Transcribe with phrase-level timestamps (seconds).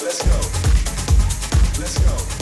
[0.00, 0.38] Let's go.
[1.80, 2.37] Let's go.